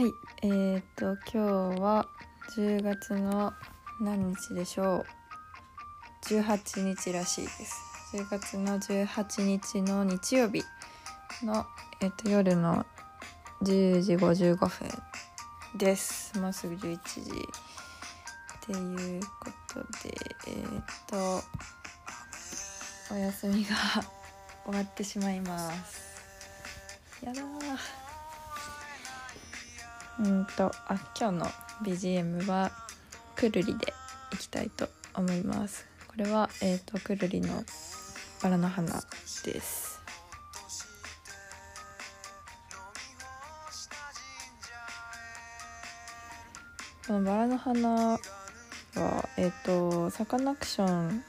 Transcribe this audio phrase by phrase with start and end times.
[0.00, 0.14] はい。
[0.40, 2.08] えー、っと今日は
[2.56, 3.52] 10月の
[4.00, 5.06] 何日でしょう
[6.24, 8.16] ？18日らしいです。
[8.16, 10.64] 10月の18日の日曜日
[11.44, 11.66] の、
[12.00, 12.86] えー、っと夜の
[13.60, 14.88] 10時55分
[15.76, 16.40] です。
[16.40, 17.34] もうすぐ11時っ
[18.64, 20.14] ていうことで
[20.46, 20.84] えー、っ
[23.08, 23.76] とお休みが
[24.64, 26.10] 終わってしまいます。
[27.22, 27.42] やだ
[30.20, 31.46] うんとあ今日の
[31.82, 32.70] BGM は
[33.34, 33.94] くるりで
[34.34, 35.86] いきたいと思います。
[36.08, 37.64] これはえっ、ー、とくるりの
[38.42, 39.02] バラの花
[39.44, 39.98] です。
[47.06, 48.18] このバラの花は
[49.38, 51.24] えっ、ー、とサカナクション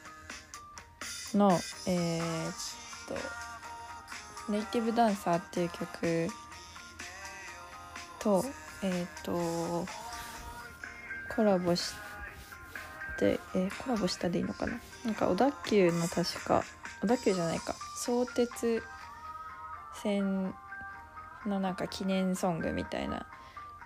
[1.34, 3.08] のえっ、ー、
[4.48, 6.27] とネイティブダンサーっていう曲
[8.20, 8.43] と
[8.84, 9.85] えっ、ー、と
[11.35, 11.93] コラボし
[13.20, 14.79] て、えー、コラボしたでいいのかな？
[15.05, 16.63] なんか小田急の確か
[17.02, 17.76] 小田急じゃないか。
[17.98, 18.84] 相鉄
[20.02, 20.54] 線
[21.46, 23.26] のなんか記念ソングみたいな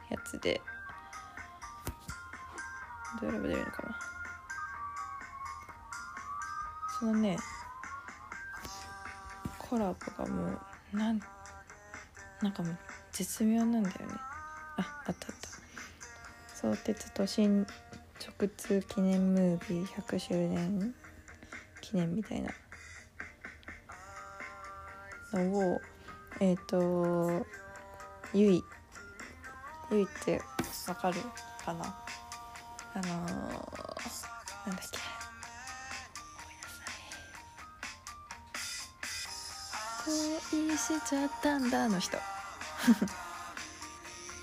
[0.10, 0.62] やつで
[3.22, 4.00] どうやれば出るのかな？
[7.00, 7.38] そのね
[9.60, 10.60] コラボがも
[10.94, 11.20] うなん
[12.42, 12.78] なんかもう
[13.12, 14.14] 絶妙なんだよね。
[15.08, 15.50] あったあった。
[16.56, 17.68] 相鉄都心
[18.20, 20.96] 直通記念ムービー100周年
[21.82, 22.52] 記念みたいな。
[25.34, 25.82] のを
[26.40, 27.46] えっ、ー、と
[28.34, 28.64] ゆい
[29.92, 30.42] ゆいって
[30.88, 31.20] わかる
[31.64, 31.86] かな？
[32.94, 35.00] あのー、なんだっけ？
[40.52, 42.18] 恋しちゃったんだの人。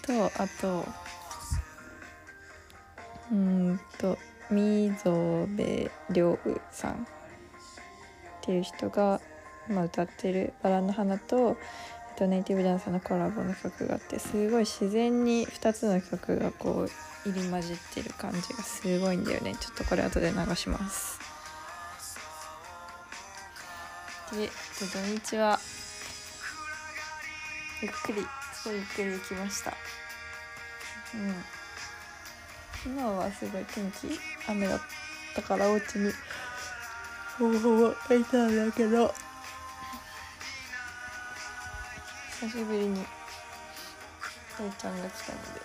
[0.02, 0.85] とあと
[3.30, 4.18] うんと
[4.51, 6.39] 溝部亮
[6.70, 6.96] さんっ
[8.42, 9.20] ていう人が、
[9.68, 11.57] まあ、歌ってる「バラの花と」
[12.18, 19.55] とネイティブダンサーのコラボの曲があってすごい自然に2つの曲がこう入り混じってる感じがすごいんだよね。
[19.55, 21.19] ちょっとこれ後で流します。
[24.33, 25.58] で土日は
[27.83, 28.27] ゆっくり
[28.62, 29.74] すごいゆっくり行きました。
[31.14, 31.34] うん。
[32.73, 34.80] 昨日はすごい天気雨だっ
[35.34, 36.12] たからお家に
[37.39, 39.12] ほぼほぼいたんだけど。
[42.40, 43.05] 久しぶりに
[44.56, 45.61] 大ちゃんが来たので。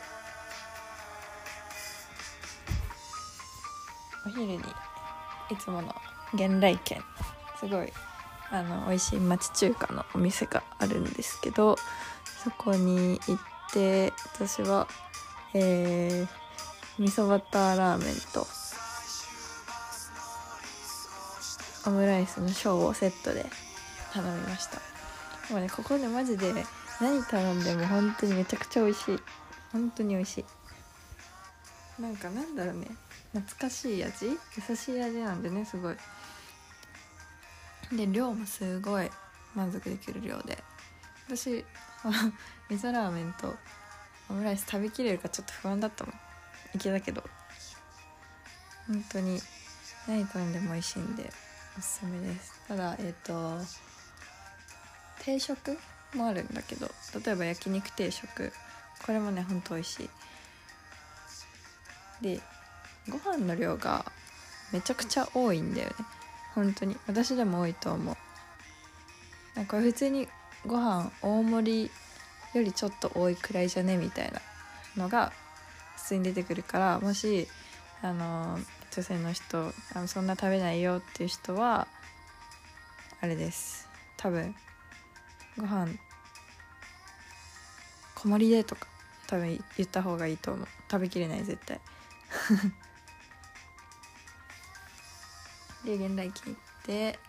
[4.25, 5.93] お昼にいつもの
[6.35, 6.99] 原来軒。
[7.59, 7.93] すごい
[8.49, 11.77] あの美味しい町中華のお店があるんですけど。
[12.47, 13.37] そこに行っ
[13.73, 14.87] て私は
[15.53, 18.47] えー、味噌バターラーメンと
[21.85, 23.45] オムライスの小をセットで
[24.13, 24.77] 頼みました。
[25.51, 26.53] もうねここでマジで
[27.01, 29.19] 何頼んでも本当にめちゃくちゃ美味しい。
[29.73, 30.37] 本当に美味し
[31.97, 32.01] い。
[32.01, 32.87] なんかなんだろうね。
[33.33, 34.25] 懐かしい味？
[34.25, 35.95] 優しい味なんでねすごい。
[37.91, 39.09] で量もすごい
[39.53, 40.63] 満足できる量で。
[41.27, 41.65] 私
[42.69, 43.55] 味噌ラーメンと
[44.29, 46.15] オムライス食べきれるかちょっと不安だったもん。
[46.75, 47.23] いけたけど
[48.87, 49.41] 本当に
[50.07, 51.31] 何頼んでも美味しいんで
[51.77, 52.53] おすすめです。
[52.67, 53.65] ただえっ、ー、と
[55.19, 55.77] 定食
[56.13, 56.89] もあるんだけど
[57.23, 58.51] 例えば焼肉定食。
[59.05, 60.09] これもねほんと美味しい。
[62.21, 62.41] で
[63.09, 64.11] ご飯の量が
[64.71, 65.95] めちゃくちゃ多いんだよね。
[66.55, 66.97] 本当に。
[67.07, 68.15] 私でも多いと思う。
[69.55, 70.27] なんか普通に
[70.67, 71.91] ご飯大盛り
[72.53, 74.41] よりちょっと多いくらいじゃねみたいな
[75.01, 75.31] のが
[75.95, 77.47] 普通に出てくるからもし
[78.01, 78.59] あの
[78.91, 81.87] 女性の人あのそんな食べないよっていう人は
[83.21, 83.87] あれです。
[84.17, 84.53] 多分
[85.57, 85.87] ご飯
[88.15, 88.87] 小盛りでとか
[89.27, 90.67] 多分言った方がいいと思う。
[90.91, 91.79] 食べきれない絶対。
[95.85, 97.19] で現代金行って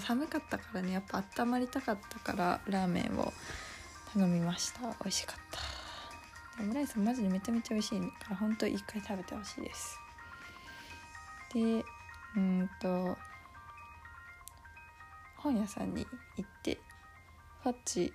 [0.00, 0.92] 寒かったからね。
[0.92, 3.32] やっぱ温まりたかったからラーメンを
[4.12, 4.80] 頼みました。
[4.80, 6.62] 美味しかった。
[6.62, 8.00] オムライスマジでめちゃめちゃ美味しい。
[8.00, 9.98] から本当一回食べてほしいです。
[11.54, 11.84] で
[12.36, 13.16] うんと
[15.36, 16.06] 本屋さんに
[16.36, 16.78] 行って
[17.62, 18.12] ファッチ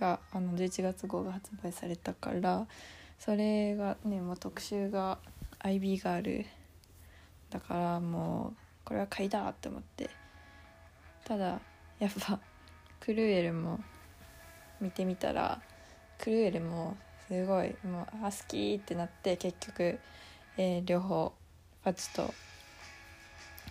[0.00, 2.66] があの11月号が発売されたから
[3.18, 5.18] それがねもう特集が
[5.60, 6.46] IB ガール
[7.50, 10.08] だからもうこれは買いだって思って
[11.30, 11.60] ただ
[12.00, 12.40] やっぱ
[12.98, 13.78] クルエルも
[14.80, 15.60] 見てみたら
[16.18, 16.96] クルエルも
[17.28, 20.00] すごいもうあ好きってなって結局、
[20.56, 21.32] えー両方
[21.84, 22.34] ファチと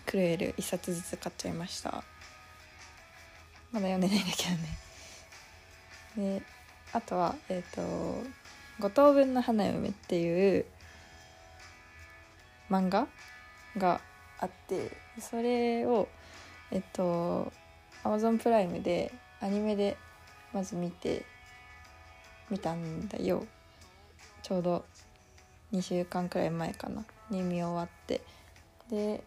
[0.06, 2.02] クルエル1冊ずつ買っちゃいました。
[3.72, 4.44] まだ読んでないんだけ
[6.16, 6.38] どね。
[6.38, 6.42] で
[6.94, 7.82] あとはえっ、と
[8.80, 10.64] 「五等分の花嫁」っていう
[12.70, 13.06] 漫画
[13.76, 14.00] が
[14.38, 16.08] あってそれを
[16.70, 17.52] えっと
[18.04, 19.96] Amazon プライムでアニメで
[20.52, 21.24] まず見て
[22.50, 23.46] 見たんだよ。
[24.42, 24.84] ちょうど
[25.72, 27.04] 2週間くらい前かな。
[27.30, 28.20] に見終わって。
[28.90, 29.22] で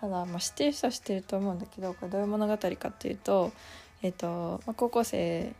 [0.00, 3.52] ただ、まあ、知ってる人は知ってると思うんだけどこれどういう物語かっていうと,、
[4.02, 5.52] えっとまあ、高校生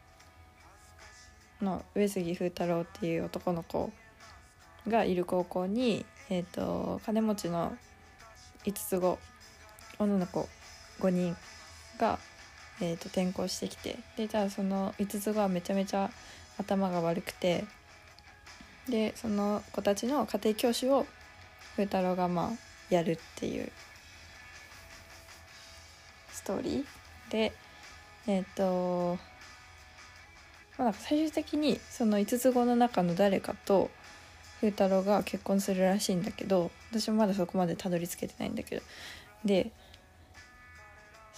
[1.60, 3.90] の上杉風太郎っていう男の子
[4.86, 7.76] がいる高校に、えっと金持ちの
[8.64, 9.18] 5つ子
[9.98, 10.48] 女の子
[11.00, 11.36] 5人
[11.98, 12.18] が、
[12.80, 16.10] えー、と転校してきてでただその5つ子はめちゃめちゃ
[16.58, 17.64] 頭が悪くて
[18.88, 21.06] でその子たちの家庭教師を
[21.72, 22.50] 風太郎がまあ
[22.90, 23.70] やるっていう
[26.32, 26.84] ストーリー。
[27.30, 27.52] で
[28.26, 29.18] えっ、と
[30.78, 33.90] まあなんか最終的にその5つ子の中の誰かと
[34.56, 38.82] 風太郎が結婚するらしいんだけど私もまだそこまでたどり着けてないんだけど。
[39.44, 39.70] で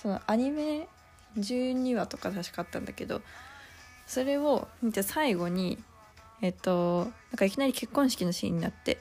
[0.00, 0.88] そのアニメ
[1.37, 3.23] 12話とか確かあったんだけど
[4.06, 5.79] それを見て最後に
[6.43, 8.99] えっとなんかいきなり結婚式のシーンになって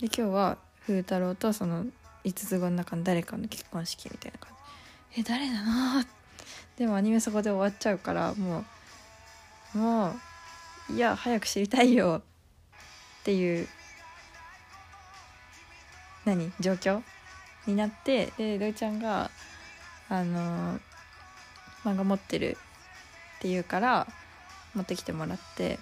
[0.00, 1.86] で今日は風太郎とその
[2.24, 4.50] 5つ子の中の誰かの結婚式みたいな感
[5.14, 5.20] じ。
[5.20, 6.04] え誰なの？
[6.76, 8.64] でもアニメそこで終わっちゃうからも
[9.74, 10.14] うも
[10.90, 12.22] ういや早く知りたいよ
[13.20, 13.68] っていう
[16.24, 16.52] 何？
[16.60, 17.02] 状況？
[17.66, 19.30] になってで土井ちゃんが
[20.08, 20.78] あの
[21.84, 22.56] 漫画持ってる
[23.38, 24.06] って言うから
[24.74, 25.78] 持ってきてもらって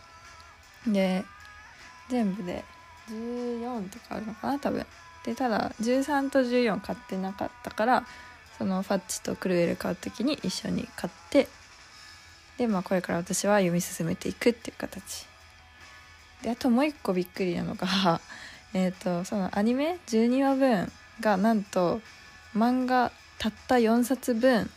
[0.86, 1.24] で
[2.08, 2.64] 全部で
[3.10, 4.86] 14とかあるのかな多分。
[5.24, 8.06] でただ13と14買ってなかったから
[8.58, 11.48] そのファッチとクルエル買う時に一緒に買って
[12.58, 15.26] でまあこれから私は読み進めていくっていう形。
[16.42, 18.20] であともう一個びっくりなのが
[18.74, 22.00] えっとそのアニメ？12話分がなんと
[22.56, 24.70] 漫画たった4冊分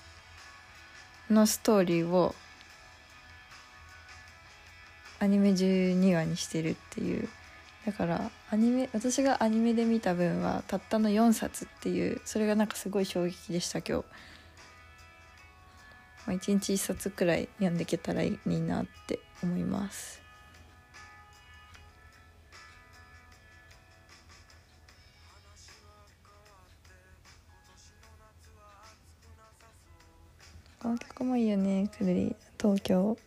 [1.29, 2.35] のストーリーを
[5.19, 7.27] アニメ12話にしてるっていう。
[7.85, 14.05] だからアニメ私がアニメで見た分はたったの4冊っていうそれがなんかすごい衝撃でした今日、
[16.25, 20.26] まあ、1日1冊くらい読んでいけたらいいなって思います。
[30.87, 32.35] この曲もいいよねくるり。
[32.57, 33.17] 東京。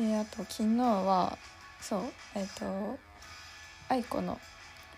[0.00, 1.36] えー、あと昨日は
[1.78, 2.00] そう
[2.34, 2.98] えっ、ー、と
[3.90, 4.40] 愛子の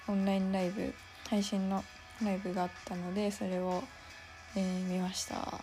[0.06, 0.94] オンラインライブ
[1.28, 1.82] 配信の
[2.22, 3.82] ライブがあったのでそれを、
[4.54, 5.34] えー、見ました。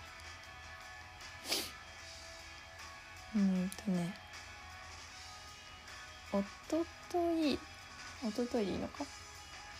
[3.33, 4.13] うんとね。
[6.33, 7.57] おととい
[8.27, 9.05] おとといいいのか？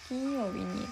[0.08, 0.88] 金曜日に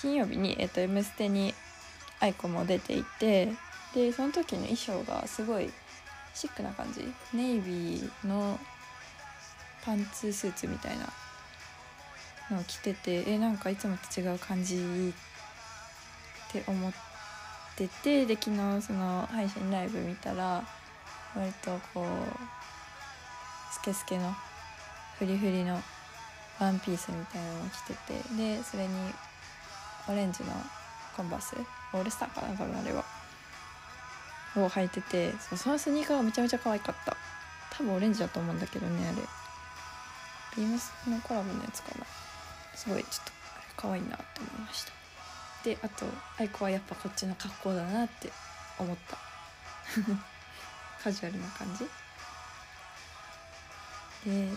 [0.00, 1.54] 金曜日に、えっと、M ステに
[2.20, 3.52] 愛子も出ていて
[3.94, 5.70] でその時の衣装がすごい
[6.34, 7.00] シックな感じ。
[7.36, 8.58] ネイビーの
[9.84, 11.08] パンツスーツみたいな
[12.50, 15.12] のを着ててえなんかいつもと違う感じ
[16.48, 16.92] って思っ
[17.76, 20.64] ててで昨日その配信ライブ見たら
[21.34, 22.06] 割とこう
[23.72, 24.34] スケスケの
[25.18, 25.80] フリフリの
[26.58, 28.90] ワンピースみたいなのを着ててでそれに
[30.10, 30.50] オレンジの
[31.16, 31.54] コンバース
[31.92, 33.04] オールスターかな多分あれは。
[34.56, 37.16] を履いててそのスニーカーがめちゃめちゃ可愛かった。
[37.70, 39.22] 多分オレンジだと思うんだけどねあれ。
[40.56, 42.04] ビームスのコラボのやつかな。
[42.74, 43.32] すごいちょっと
[43.76, 44.92] 可愛いなって思いました。
[45.62, 46.06] であと
[46.38, 48.32] aiko はやっぱこっちの格好だなって
[48.78, 49.18] 思った。
[51.02, 51.84] カジュアルな感じ。
[54.28, 54.48] で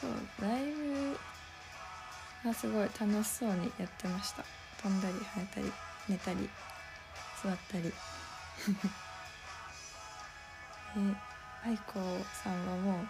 [0.00, 0.10] そう
[0.42, 1.18] ライブ
[2.44, 4.44] がすごい楽しそうにやってました。
[4.82, 5.72] 飛んだり跳ねたり
[6.08, 6.50] 寝たり
[7.42, 7.90] 座ったり。
[10.96, 11.14] え
[11.66, 11.94] 愛子
[12.42, 13.00] さんはも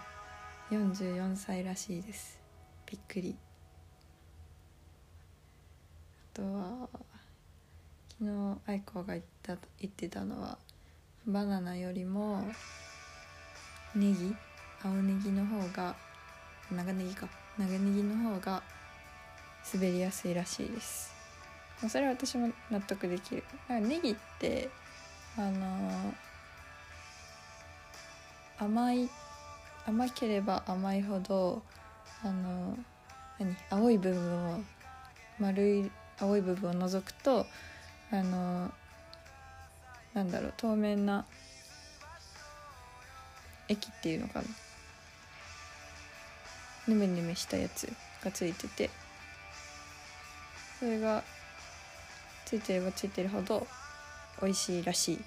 [0.71, 2.39] う44歳らしいです。
[2.85, 3.37] びっくり。
[6.33, 6.87] あとは
[8.17, 10.57] 昨日愛子が言った言ってたのは
[11.27, 12.47] バナナよりも
[13.93, 14.33] ネギ？
[14.81, 15.95] 青ネギの方が
[16.71, 17.27] 長ネギか。
[17.57, 18.63] 長ネギの方が
[19.73, 21.13] 滑りやすいらしいです。
[21.89, 23.43] それは私も納得できる。
[23.67, 24.69] だからネギって
[25.37, 26.13] あの
[28.57, 29.09] 甘い
[29.85, 31.61] 甘ければ甘いほど
[32.23, 32.77] あの
[33.39, 34.59] 何青い部分を
[35.39, 37.45] 丸い青い部分を除くと
[38.11, 38.71] あの
[40.13, 41.25] なんだろう透明な
[43.67, 44.45] 液っていうのかな。
[46.87, 47.91] ヌメヌメしたやつ
[48.23, 48.89] がついてて。
[50.85, 51.23] それが
[52.45, 53.65] ついてればついてるほど
[54.39, 55.19] 美味しいらしい。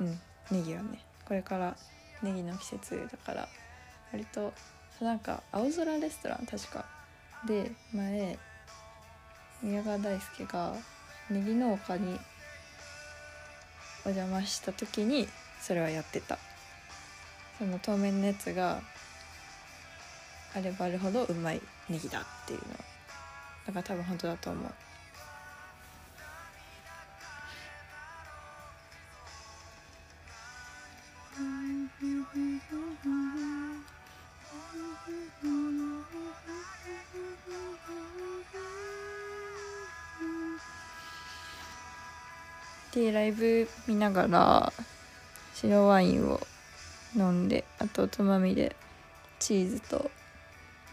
[0.00, 0.18] うん
[0.50, 0.98] ネギはね。
[1.26, 1.76] これから
[2.22, 3.48] ネギの季節だから
[4.12, 4.54] 割と
[5.02, 6.86] なんか青空レストラン確か。
[7.46, 8.38] で前
[9.62, 10.72] 宮川大輔が
[11.28, 12.18] ネギ農家に
[14.06, 15.28] お邪魔した時に
[15.60, 16.38] それはやってた。
[17.58, 18.80] その透明なやつが
[20.54, 21.60] あればあるほどうまい
[21.90, 22.95] ネギだっていうのは
[23.66, 24.72] だから多分本当だと思う。
[42.92, 44.72] T ライブ見ながら
[45.54, 46.40] 白ワインを
[47.14, 48.74] 飲んであとおつまみで
[49.38, 50.10] チーズと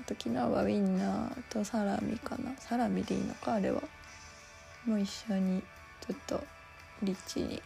[0.03, 2.51] あと昨日はウインナーとサラミかな。
[2.60, 3.81] サラミでいいのかあれは。
[4.86, 5.62] もう一緒に
[6.05, 6.43] ちょっと
[7.01, 7.62] リッチに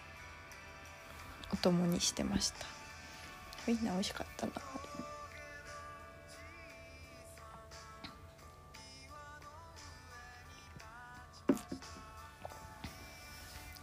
[1.52, 2.68] お供にしてました。
[3.68, 4.52] ウインナー美味しかったな。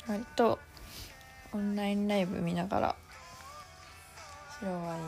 [0.06, 0.60] あれ割と
[1.52, 2.96] オンラインライブ見ながら
[4.60, 5.02] 白ワイン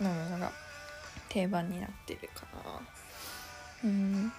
[0.00, 0.63] 飲むのが
[1.34, 2.80] 定番になってるかな。
[3.82, 4.32] うん。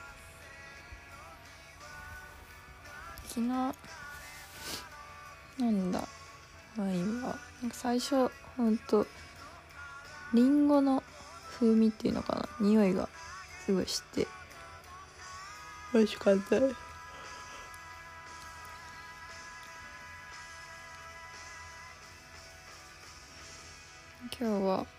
[3.28, 3.76] 昨日
[5.60, 6.08] 飲んだ
[6.78, 7.38] ワインは。
[7.62, 9.06] なんか最初ほんと
[10.34, 11.04] りんごの
[11.60, 12.48] 風味っていうのかな。
[12.62, 13.10] 匂いが
[13.66, 14.26] すごいして。
[15.94, 16.56] 美味しかった。
[16.58, 16.70] 今
[24.40, 24.95] 日は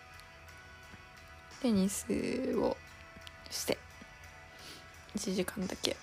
[1.67, 2.07] テニス
[2.59, 2.77] を
[3.51, 3.77] して
[5.17, 5.97] 1時間だけ。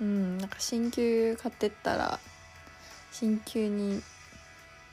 [0.00, 2.20] うんなんか新球買ってったら
[3.10, 4.00] 新球に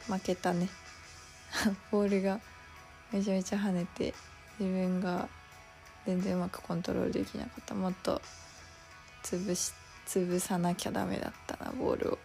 [0.08, 0.68] 負けたね。
[1.92, 2.40] ボールが
[3.12, 4.16] めちゃめちゃ跳ねて
[4.58, 5.30] 自分が
[6.08, 7.76] 全然うまくコントロールできなかった。
[7.76, 8.20] もっと
[9.22, 9.74] 潰し
[10.08, 12.20] 潰さなきゃダメだったなボールを。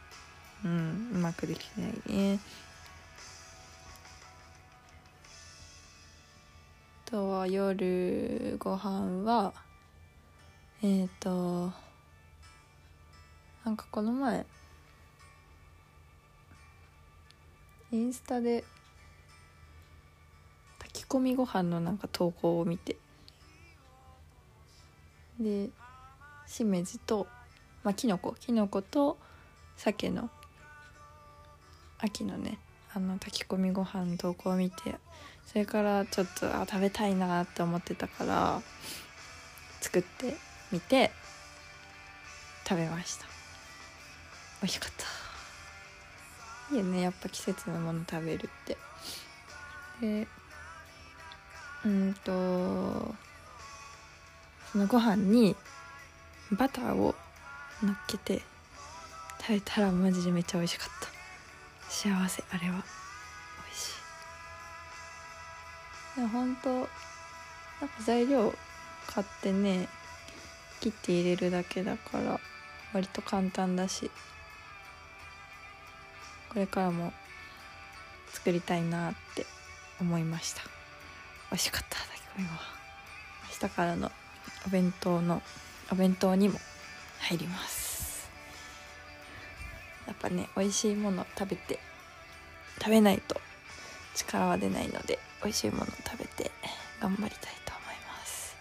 [0.64, 2.38] うんうまくできないね。
[7.10, 9.52] とは夜ご飯は
[10.80, 11.72] えっ、ー、と
[13.64, 14.46] なんかこの前
[17.90, 18.62] インスタで
[20.78, 22.96] 炊き込みご飯のなんか投稿を見て
[25.40, 25.68] で
[26.46, 27.26] しめじと
[27.82, 29.18] まあきのこきのこと
[29.76, 30.30] 鮭の
[31.98, 32.58] 秋のね
[32.94, 34.94] あの炊き込みご飯の投稿を見て
[35.50, 38.62] それからちょっとあ食べたいなって思ってたから
[39.80, 40.36] 作って
[40.70, 41.10] みて
[42.68, 43.26] 食べました。
[44.62, 44.92] 美味しかっ
[46.68, 46.74] た。
[46.74, 48.76] いいよねやっぱ季節のもの食べるって。
[50.00, 50.28] で
[51.84, 52.32] うんと
[54.70, 55.56] そのご飯に
[56.52, 57.16] バターを
[57.82, 58.42] のっけて
[59.40, 61.90] 食べたらマジでめっちゃ美味しかった。
[61.90, 62.99] 幸せあれは。
[66.20, 66.88] でも本当なんか
[68.04, 68.52] 材料
[69.06, 69.88] 買ってね
[70.80, 72.38] 切って入れるだけだから
[72.92, 74.10] 割と簡単だし
[76.50, 77.14] これからも
[78.34, 79.46] 作りたいなって
[79.98, 80.60] 思いました。
[81.50, 82.58] 美味しかった炊き込みご飯
[83.62, 84.12] 明日からの
[84.66, 85.40] お弁当の
[85.90, 86.58] お弁当にも
[87.20, 88.28] 入ります。
[90.06, 91.78] やっぱね美味しいもの食べて
[92.78, 93.40] 食べないと
[94.14, 96.50] 力は出ないので美味しいもの食べて
[97.00, 98.56] 頑張りたいと思います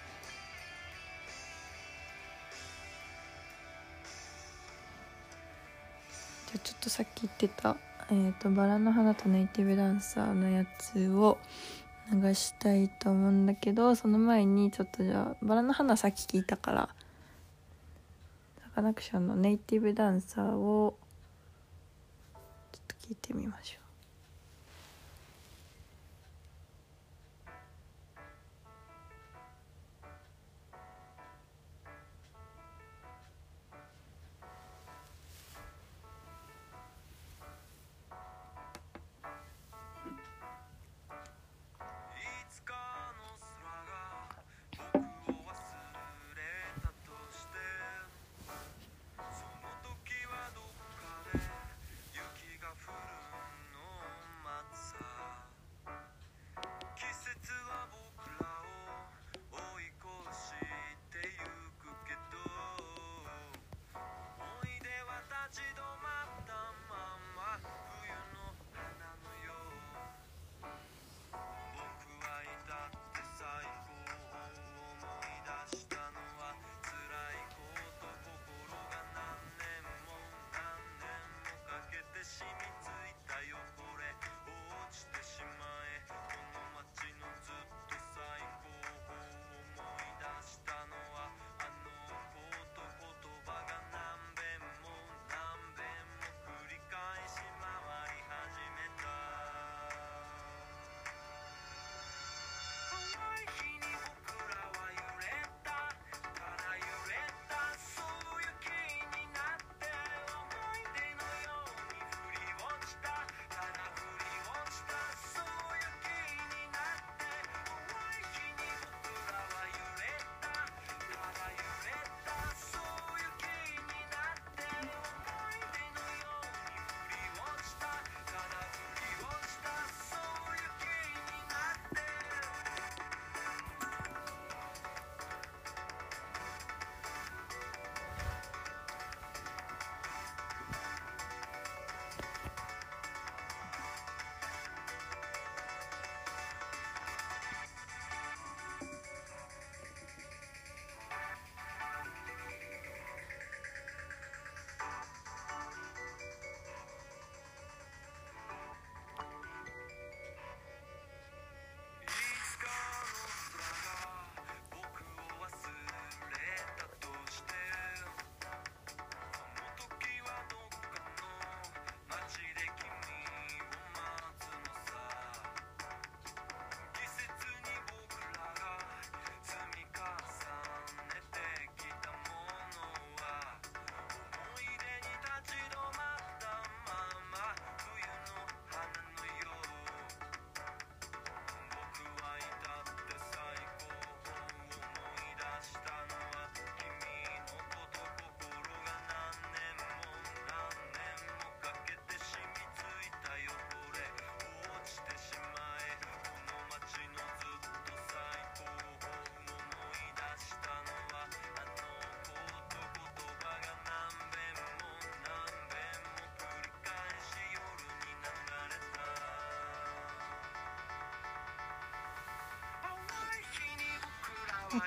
[6.48, 7.76] じゃあちょっとさっき言ってた、
[8.10, 11.38] えーと、バラの花とネイティブダンサーのやつを
[12.12, 16.90] 流したいと思うんだけどその前にちょっとじゃあバラの花さっき聞いたから
[18.64, 20.98] サカナクションのネイティブダンサーを
[22.72, 23.79] ちょっと聞いてみましょう。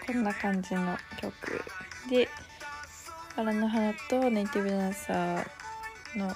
[0.06, 1.60] こんな感じの曲。
[2.08, 2.28] で
[3.36, 5.46] バラの花とネイティブダンサー
[6.18, 6.32] の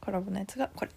[0.00, 0.90] コラボのやつがこれ。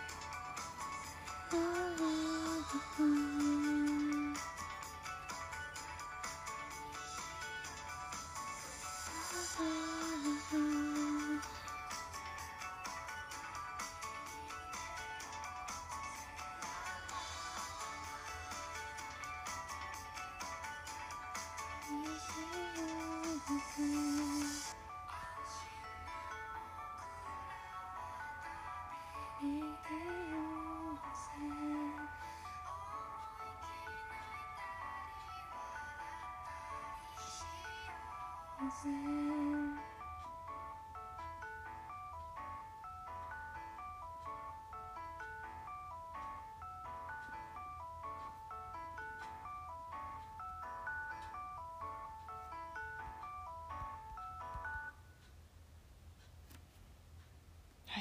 [38.69, 38.73] は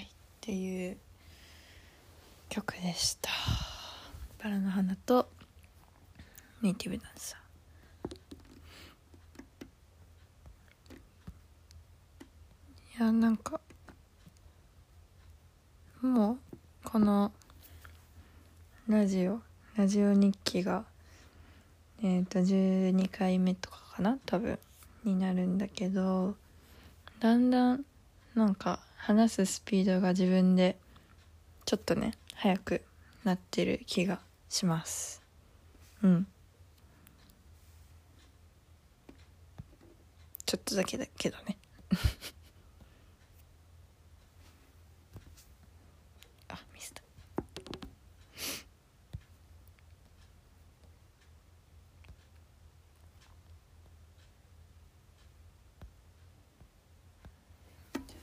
[0.01, 0.07] いっ
[0.41, 0.97] ていう
[2.49, 3.31] 曲でした。
[4.43, 5.29] バラの花と
[6.61, 7.46] ネイティブダンサー。
[13.07, 13.61] やなんか
[16.03, 16.39] もう
[16.85, 17.33] この
[18.89, 19.41] ラジオ
[19.77, 20.85] ラジオ日記が
[22.03, 24.59] えっ、と12回目とかかな多分
[25.05, 26.35] になるんだけど
[27.21, 27.85] だんだん
[28.35, 30.77] なんか話すスピードが自分で
[31.65, 32.83] ちょっとね速く
[33.25, 35.23] なってる気がします。
[36.03, 36.27] うん。
[40.45, 41.59] ちょっとだけだけどね
[46.49, 47.03] あミスった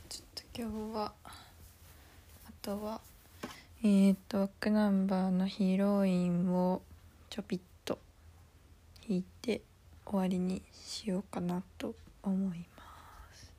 [0.09, 1.31] ちょっと今日はあ
[2.61, 3.01] とは
[3.83, 6.81] えっ、とバックナンバーのヒロインを
[7.29, 7.97] ちょびっと
[9.07, 9.61] 弾いて
[10.05, 12.83] 終わりにしようかなと思いま
[13.33, 13.51] す。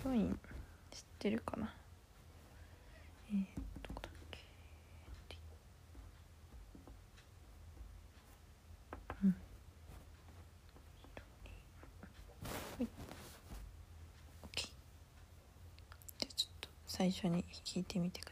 [0.00, 0.38] ヒロイン
[0.90, 1.72] 知ってるかな
[3.30, 3.44] えー、
[3.82, 4.38] どこだっけ
[9.24, 9.34] うんは
[12.80, 12.88] い
[14.44, 14.62] OK
[16.18, 18.30] じゃあちょっと最初に聞いてみてくだ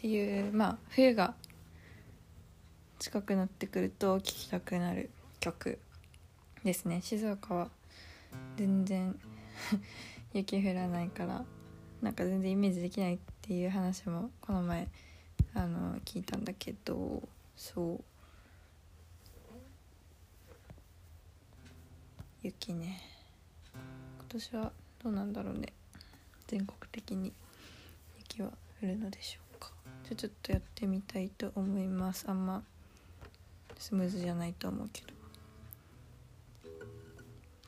[0.00, 1.34] っていうまあ冬が
[2.98, 5.10] 近くなってくると聴きたくなる
[5.40, 5.78] 曲
[6.64, 7.02] ですね。
[7.02, 7.68] 静岡は
[8.56, 9.14] 全然
[10.32, 11.44] 雪降らないから
[12.00, 14.88] なんか全然イメージできないっていう話もこの前
[15.52, 17.22] あの聞いたんだけど
[17.54, 18.04] そう。
[22.42, 23.02] 雪ね。
[23.74, 24.72] 今年は
[25.04, 25.74] どうなんだろうね。
[26.46, 27.34] 全国的に
[28.16, 28.48] 雪は
[28.80, 29.49] 降るのでしょう
[30.10, 32.24] それちょっとやってみたいと思います。
[32.26, 32.64] あんま
[33.78, 35.08] スムーズじゃないと思うけど。
[35.08, 35.12] い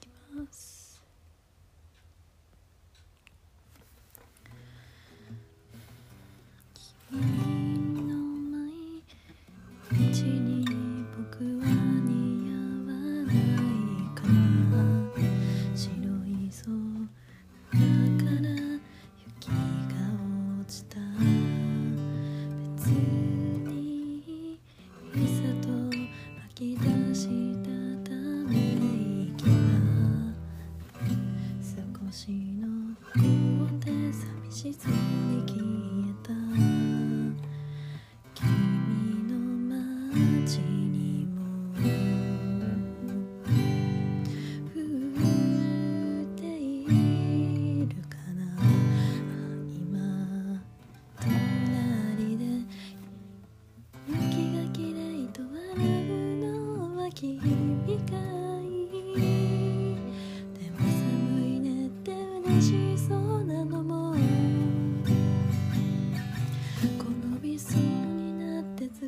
[0.01, 0.82] きます。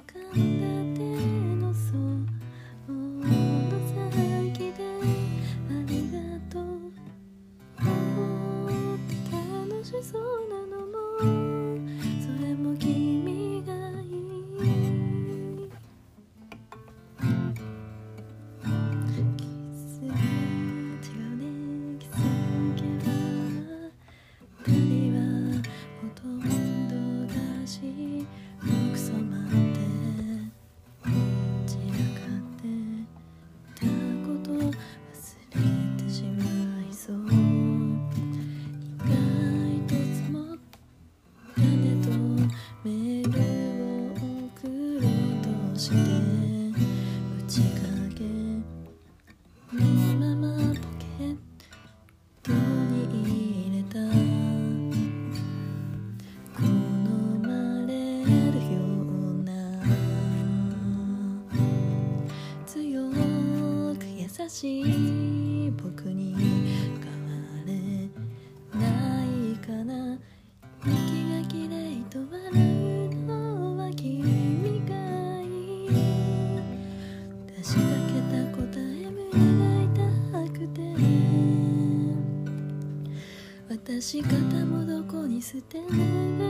[0.01, 0.54] 哥。
[64.65, 64.81] し
[65.77, 67.69] 僕に変われ
[68.79, 68.81] な
[69.27, 70.19] いかな。
[70.87, 70.89] 息
[71.31, 74.23] がきれいと笑うのは君
[74.89, 74.95] が
[75.43, 75.45] い
[77.47, 79.29] 出しかけた答え胸
[79.61, 80.81] が痛くて。
[83.69, 86.44] 私方もどこに捨てる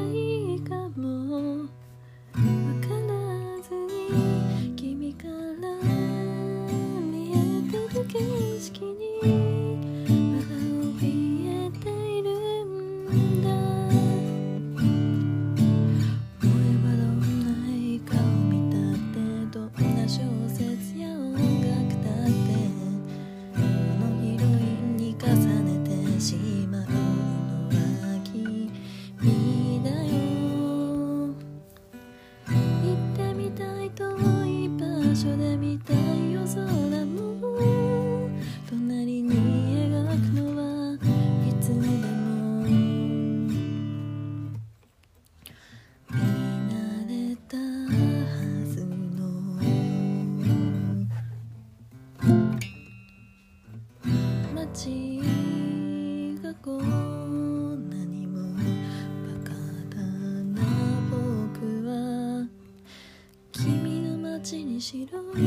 [64.95, 65.43] 白い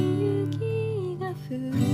[0.52, 1.87] 雪が降る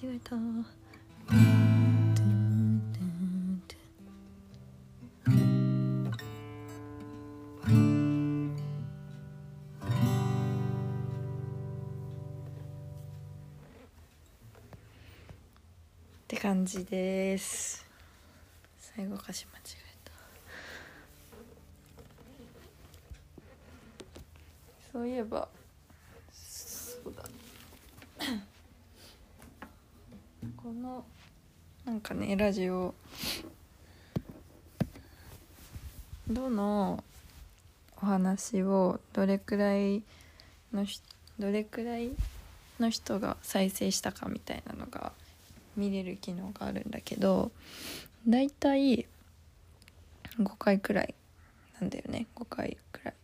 [0.00, 0.36] 違えた。
[0.36, 0.38] っ
[16.28, 17.84] て感じです。
[18.78, 20.12] 最後歌詞間違えた。
[24.92, 25.48] そういえば
[26.32, 27.24] そうだ
[30.60, 31.04] この
[31.84, 32.92] なんかねラジオ。
[36.28, 37.04] どの
[38.02, 40.02] お話をどれくらい
[40.72, 40.84] の
[41.38, 42.10] どれくらい
[42.80, 45.12] の人が再生したかみたいなのが
[45.76, 47.52] 見れる機能があるんだけど
[48.26, 49.06] だいたい
[50.38, 51.14] 5回くらい
[51.80, 52.26] なんだよね。
[52.34, 53.14] 5回くらい。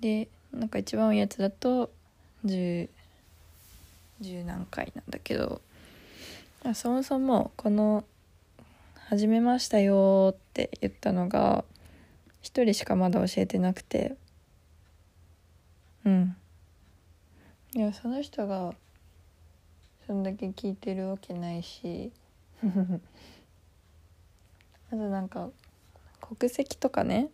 [0.00, 1.90] でなんか一番多いやつだと
[2.46, 2.88] 10
[4.22, 5.60] 10何回なんだけど。
[6.74, 8.04] そもそもこの
[9.08, 11.64] 「始めましたよ」って言ったのが
[12.42, 14.16] 1人しかまだ教えてなくて。
[16.04, 16.36] うん。
[17.74, 18.74] いやその人が
[20.06, 22.12] そんだけ聞いてるわけないし。
[22.62, 22.66] あ
[24.90, 25.50] となんか
[26.20, 27.30] 国籍とかね。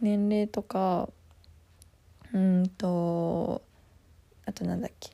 [0.00, 1.10] 年齢とか
[2.32, 3.62] うんと
[4.46, 5.10] あとなんだっけ。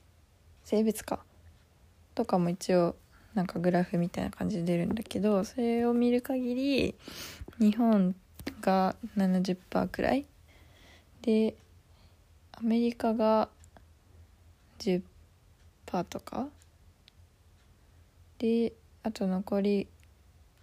[0.62, 1.24] 性別か。
[2.14, 2.95] とかも一応
[3.35, 6.95] なんかグラフみたいな感じで出るんだけどそれを見る限り
[7.59, 8.14] 日本
[8.61, 10.26] が70%くらい
[11.22, 11.55] で
[12.53, 13.49] アメリカが
[14.78, 15.03] 10%
[16.05, 16.49] とか。
[18.39, 18.72] で
[19.03, 19.89] あと残り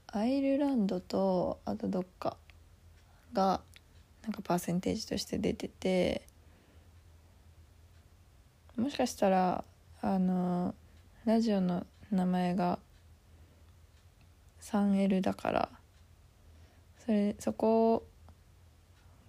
[0.07, 2.35] アイルランドとあとどっか
[3.33, 3.61] が
[4.23, 6.27] なんかパーセンテージとして出てて
[8.75, 9.63] もしかしたら
[10.01, 10.75] あの
[11.25, 12.77] ラジオの名前が
[14.61, 15.69] 3L だから
[17.05, 18.03] それそこ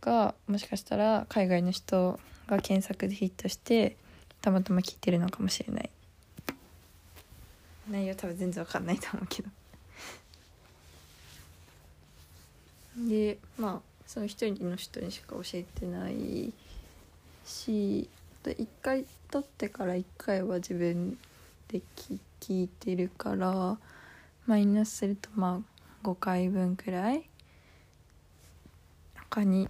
[0.01, 2.19] がもしかしたら海外の人
[2.49, 3.97] が検索でヒットして
[4.41, 5.91] たまたま聞いてるのかもしれない。
[7.89, 9.49] 内容多分全然わかんないと思うけど。
[13.09, 16.53] でまあその一人の人にしか教えてない
[17.47, 18.09] し
[18.45, 21.17] 1回撮ってから1回は自分
[21.69, 23.79] で聞いて聞いてるから
[24.47, 27.31] マイナスするとまあ5回分くらい
[29.31, 29.69] 他に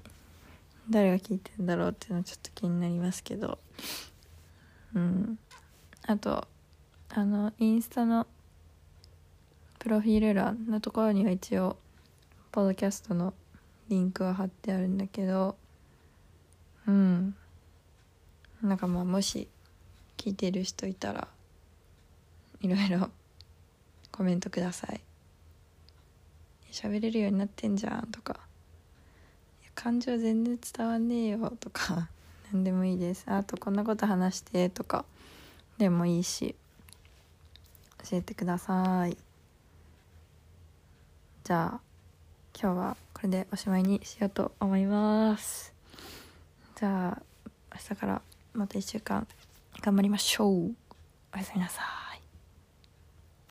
[0.88, 3.58] 誰が聞いてんだろうっていうのはちょっと気になりますけど。
[4.94, 5.38] うん。
[6.06, 6.48] あと
[7.10, 8.26] あのインスタの
[9.78, 11.76] プロフィール欄のところには一応
[12.52, 13.34] ポッドキャストの
[13.90, 15.56] リンクは貼ってあるんだけど。
[16.86, 17.36] うん。
[18.62, 19.46] なんかまあもし
[20.16, 21.28] 聞いてる人いたら
[22.62, 23.10] いろいろ
[24.10, 25.00] コメントください。
[26.70, 28.40] 喋れるようになってんじゃんとか。
[29.74, 32.08] 感情全然伝わんねえよとか
[32.52, 33.24] 何でもいいです。
[33.26, 35.04] あとこんなこと話してとか
[35.78, 36.54] でもいいし
[38.10, 39.16] 教えてください。
[41.44, 41.80] じゃあ
[42.54, 45.72] 今日はこれでおしまいにしようと思います。
[46.76, 47.22] じゃあ
[47.72, 49.26] 明日からまた1週間
[49.80, 50.74] 頑張りましょう。
[51.34, 52.01] おやすみなさい。